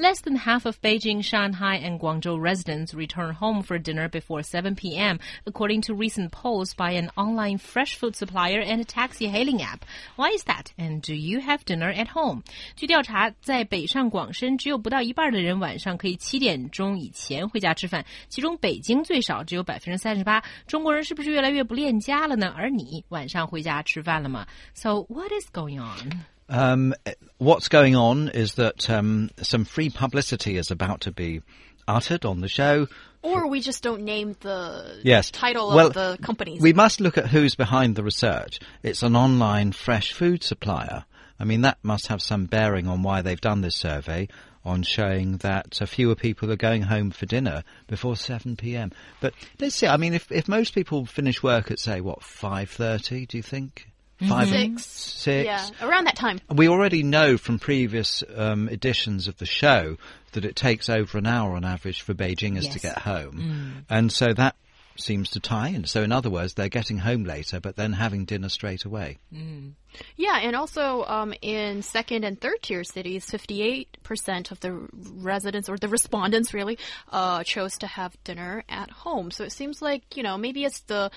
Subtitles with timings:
[0.00, 4.74] Less than half of Beijing, Shanghai, and Guangzhou residents return home for dinner before 7
[4.74, 9.62] p.m., according to recent polls by an online fresh food supplier and a taxi hailing
[9.62, 9.86] app.
[10.16, 10.70] Why is that?
[10.76, 12.42] And do you have dinner at home?
[12.76, 20.44] 据调查，在北上广深，只有不到一半的人晚上可以七点钟以前回家吃饭，其中北京最少只有百分之三十八。
[20.66, 22.52] 中国人是不是越来越不恋家了呢？
[22.54, 24.46] 而你晚上回家吃饭了吗？
[24.74, 26.20] So what is going on?
[26.51, 26.93] Um,
[27.37, 31.41] what's going on is that um, some free publicity is about to be
[31.87, 32.87] uttered on the show.
[33.21, 35.31] Or we just don't name the yes.
[35.31, 36.61] title well, of the companies.
[36.61, 38.59] We must look at who's behind the research.
[38.83, 41.05] It's an online fresh food supplier.
[41.39, 44.27] I mean, that must have some bearing on why they've done this survey
[44.63, 48.91] on showing that fewer people are going home for dinner before 7 p.m.
[49.19, 49.87] But let's see.
[49.87, 53.87] I mean, if, if most people finish work at, say, what, 5.30, do you think?
[54.27, 54.85] Five six.
[54.85, 55.45] six.
[55.45, 56.39] Yeah, around that time.
[56.53, 59.97] We already know from previous um, editions of the show
[60.33, 62.73] that it takes over an hour on average for Beijingers yes.
[62.73, 63.85] to get home, mm.
[63.89, 64.55] and so that
[65.01, 65.85] seems to tie in.
[65.85, 69.17] So, in other words, they're getting home later, but then having dinner straight away.
[69.33, 69.73] Mm.
[70.15, 75.77] Yeah, and also um, in second and third tier cities, 58% of the residents or
[75.77, 76.77] the respondents really
[77.11, 79.31] uh, chose to have dinner at home.
[79.31, 81.11] So it seems like, you know, maybe it's the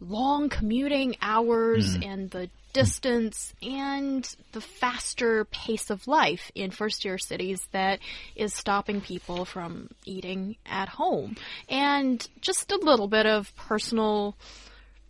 [0.00, 2.06] long commuting hours mm.
[2.06, 7.98] and the distance and the faster pace of life in first tier cities that
[8.36, 11.36] is stopping people from eating at home.
[11.68, 14.36] And just a little bit of personal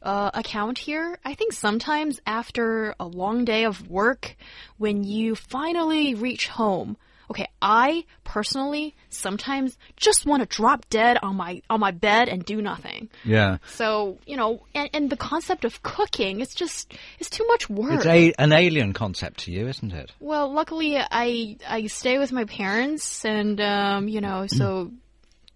[0.03, 1.19] uh, account here.
[1.25, 4.37] I think sometimes after a long day of work,
[4.77, 6.97] when you finally reach home,
[7.31, 12.45] okay, I personally sometimes just want to drop dead on my on my bed and
[12.45, 13.09] do nothing.
[13.25, 13.59] Yeah.
[13.67, 17.93] So you know, and, and the concept of cooking, it's just it's too much work.
[17.95, 20.13] It's a, an alien concept to you, isn't it?
[20.21, 24.91] Well, luckily I I stay with my parents, and um, you know, so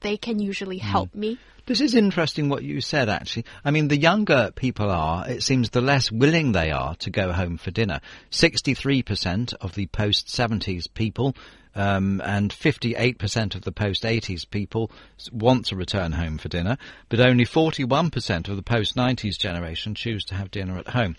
[0.01, 1.17] they can usually help mm.
[1.17, 1.39] me.
[1.65, 3.45] This is interesting what you said, actually.
[3.65, 7.31] I mean, the younger people are, it seems the less willing they are to go
[7.31, 8.01] home for dinner.
[8.33, 11.37] 63% of the post 70s people
[11.75, 14.91] um, and 58% of the post 80s people
[15.31, 16.77] want to return home for dinner,
[17.09, 21.17] but only 41% of the post 90s generation choose to have dinner at home.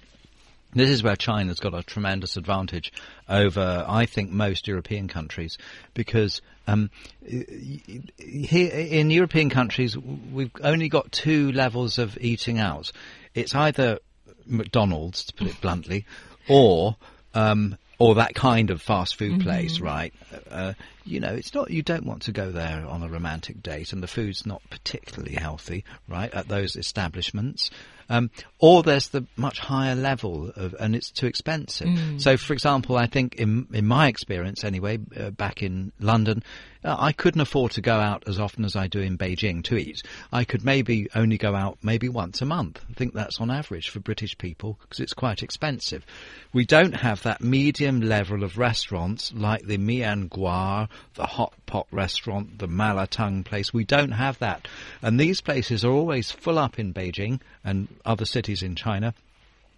[0.75, 2.91] This is where China's got a tremendous advantage
[3.29, 5.57] over, I think, most European countries,
[5.93, 6.89] because um,
[7.27, 12.91] here in European countries we've only got two levels of eating out.
[13.35, 13.99] It's either
[14.45, 16.05] McDonald's, to put it bluntly,
[16.47, 16.95] or
[17.33, 19.41] um, or that kind of fast food mm-hmm.
[19.41, 20.13] place, right?
[20.49, 20.73] Uh,
[21.05, 21.69] you know, it's not.
[21.69, 25.35] You don't want to go there on a romantic date, and the food's not particularly
[25.35, 26.33] healthy, right?
[26.33, 27.69] At those establishments,
[28.09, 31.87] um, or there's the much higher level of, and it's too expensive.
[31.87, 32.21] Mm.
[32.21, 36.43] So, for example, I think in in my experience, anyway, uh, back in London,
[36.83, 39.77] uh, I couldn't afford to go out as often as I do in Beijing to
[39.77, 40.03] eat.
[40.31, 42.81] I could maybe only go out maybe once a month.
[42.89, 46.05] I think that's on average for British people because it's quite expensive.
[46.51, 51.87] We don't have that medium level of restaurants like the Mian Gua, the hot pot
[51.91, 53.73] restaurant, the Malatang place.
[53.73, 54.67] We don't have that.
[55.01, 59.13] And these places are always full up in Beijing and other cities in China.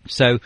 [0.07, 0.39] So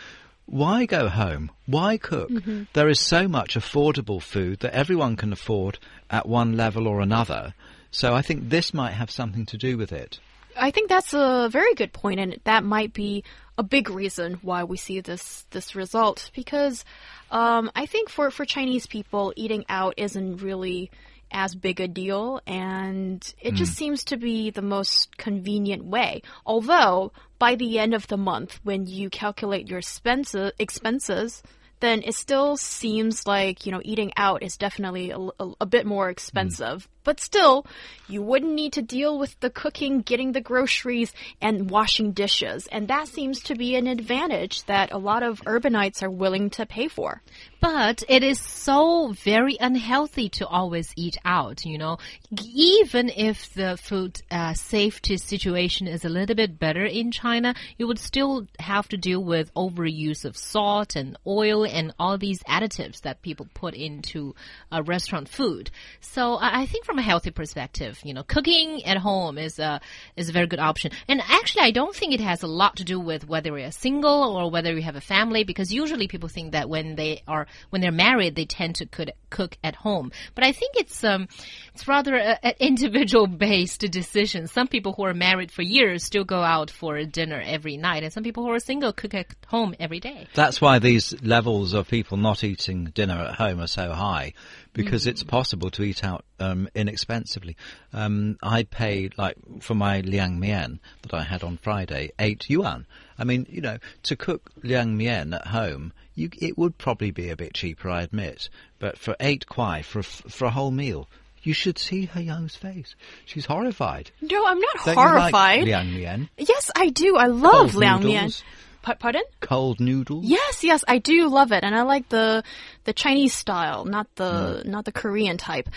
[0.46, 1.50] why go home?
[1.66, 2.30] Why cook?
[2.30, 2.64] Mm-hmm.
[2.72, 5.78] There is so much affordable food that everyone can afford
[6.10, 7.54] at one level or another.
[7.92, 10.18] So I think this might have something to do with it.
[10.56, 13.24] I think that's a very good point, and that might be
[13.58, 16.30] a big reason why we see this this result.
[16.34, 16.84] Because
[17.30, 20.90] um, I think for for Chinese people, eating out isn't really
[21.32, 23.56] as big a deal, and it mm.
[23.56, 23.76] just hmm.
[23.76, 26.22] seems to be the most convenient way.
[26.44, 31.42] Although, by the end of the month, when you calculate your expenses, expenses
[31.80, 35.86] then it still seems like, you know, eating out is definitely a, a, a bit
[35.86, 36.84] more expensive.
[36.84, 36.88] Mm.
[37.02, 37.66] But still,
[38.08, 42.66] you wouldn't need to deal with the cooking, getting the groceries, and washing dishes.
[42.70, 46.66] And that seems to be an advantage that a lot of urbanites are willing to
[46.66, 47.22] pay for.
[47.60, 51.98] But it is so very unhealthy to always eat out, you know.
[52.42, 57.86] Even if the food uh, safety situation is a little bit better in China, you
[57.86, 63.02] would still have to deal with overuse of salt and oil and all these additives
[63.02, 64.34] that people put into
[64.72, 65.70] uh, restaurant food.
[66.00, 69.82] So I think from a healthy perspective, you know, cooking at home is a
[70.16, 70.92] is a very good option.
[71.08, 74.36] And actually, I don't think it has a lot to do with whether you're single
[74.36, 77.80] or whether you have a family, because usually people think that when they are when
[77.80, 80.10] they're married, they tend to cook cook at home.
[80.34, 81.28] But I think it's um
[81.74, 84.48] it's rather an individual based decision.
[84.48, 88.12] Some people who are married for years still go out for dinner every night, and
[88.12, 90.26] some people who are single cook at home every day.
[90.34, 94.32] That's why these levels of people not eating dinner at home are so high,
[94.72, 97.56] because it's possible to eat out um, inexpensively.
[97.92, 102.86] Um, I paid like for my liang mian that I had on Friday eight yuan.
[103.18, 107.30] I mean, you know, to cook liang mian at home, you, it would probably be
[107.30, 111.08] a bit cheaper, I admit, but for eight kwai for a for a whole meal.
[111.42, 112.94] You should see her young's face.
[113.24, 114.10] She's horrified.
[114.20, 115.64] No, I'm not Don't you like horrified.
[115.64, 116.28] liang mian?
[116.36, 117.16] yes, I do.
[117.16, 118.14] I love Cold liang mian.
[118.24, 118.44] noodles?
[118.82, 119.22] Pardon?
[119.40, 120.24] Cold noodles?
[120.26, 122.44] Yes, yes, I do love it, and I like the
[122.84, 124.70] the Chinese style, not the Hmm.
[124.70, 125.68] not the Korean type.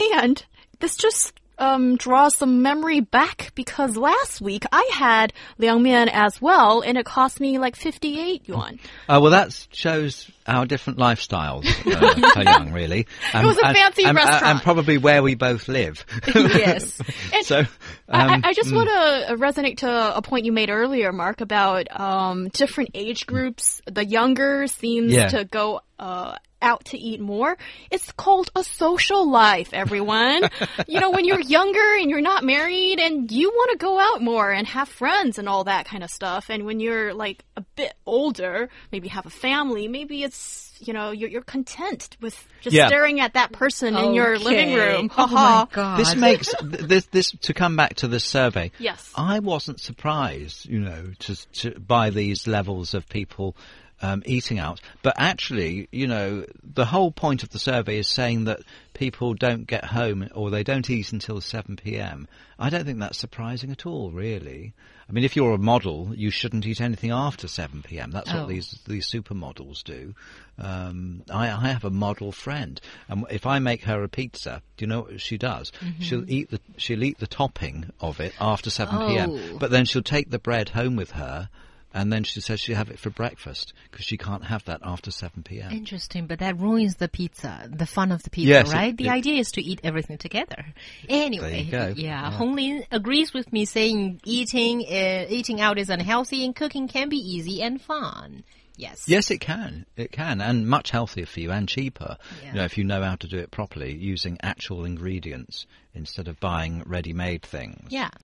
[0.00, 0.44] And
[0.80, 6.40] this just um, draws some memory back because last week I had liang mian as
[6.40, 8.78] well, and it cost me like fifty eight yuan.
[9.08, 13.06] Oh, well, that shows our different lifestyles, uh, young, really.
[13.32, 14.44] And, was a fancy and, restaurant.
[14.44, 16.04] And probably where we both live.
[16.34, 17.00] yes.
[17.42, 17.64] so,
[18.08, 21.88] I, um, I just want to resonate to a point you made earlier, Mark, about
[21.98, 23.82] um, different age groups.
[23.86, 25.28] The younger seems Yeah.
[25.28, 27.56] to go uh, out to eat more.
[27.90, 30.48] It's called a social life, everyone.
[30.88, 34.22] you know, when you're younger and you're not married and you want to go out
[34.22, 36.48] more and have friends and all that kind of stuff.
[36.50, 41.10] And when you're like a bit older, maybe have a family, maybe it's you know
[41.10, 42.88] you're, you're content with just Yeah.
[42.88, 45.10] staring at that person in your living room.
[45.16, 45.98] Oh my god.
[45.98, 48.70] this makes this this to come back to the survey.
[48.78, 49.10] Yes.
[49.16, 53.56] I wasn't surprised, you know, to, to by these levels of people
[54.02, 54.80] um, eating out.
[55.02, 58.60] But actually, you know, the whole point of the survey is saying that
[58.94, 62.28] people don't get home or they don't eat until 7 p.m.
[62.58, 64.74] I don't think that's surprising at all, really.
[65.08, 68.10] I mean, if you're a model, you shouldn't eat anything after 7 p.m.
[68.10, 68.40] That's Oh.
[68.40, 70.14] what these these supermodels do.
[70.58, 74.84] Um, I, I have a model friend, and if I make her a pizza, do
[74.84, 75.70] you know what she does?
[76.00, 79.30] She'll eat the she'll eat the topping of it after 7 p.m.
[79.32, 79.58] Oh.
[79.58, 81.50] But then she'll take the bread home with her,
[81.96, 85.10] and then she says she'll have it for breakfast because she can't have that after
[85.10, 85.72] 7 p.m.
[85.72, 88.96] Interesting, but that ruins the pizza, the fun of the pizza, Yes, it- right?
[88.96, 90.64] the it- idea is to eat everything together.
[91.08, 92.30] Anyway, yeah, Yeah.
[92.30, 97.08] Hong Lin agrees with me saying eating uh, eating out is unhealthy and cooking can
[97.08, 98.44] be easy and fun.
[98.78, 99.08] Yes.
[99.08, 99.86] Yes, it can.
[99.96, 102.18] It can, and much healthier for you and cheaper.
[102.42, 102.48] Yeah.
[102.50, 106.38] You know, if you know how to do it properly, using actual ingredients instead of
[106.40, 107.86] buying ready-made things.
[107.88, 108.10] Yeah.